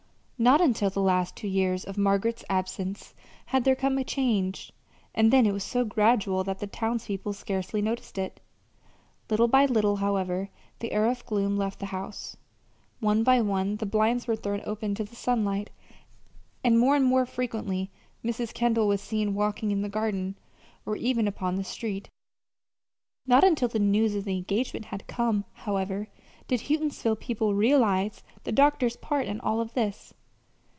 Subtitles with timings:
[0.43, 3.13] Not until the last two years of Margaret's absence
[3.45, 4.73] had there come a change,
[5.13, 8.39] and then it was so gradual that the townspeople scarcely noticed it.
[9.29, 12.37] Little by little, however, the air of gloom left the house.
[12.99, 15.69] One by one the blinds were thrown open to the sunlight,
[16.63, 17.91] and more and more frequently
[18.25, 18.51] Mrs.
[18.51, 20.39] Kendall was seen walking in the garden,
[20.87, 22.09] or even upon the street.
[23.27, 26.07] Not until the news of the engagement had come, however,
[26.47, 30.15] did Houghtonsville people realize the doctor's part in all this.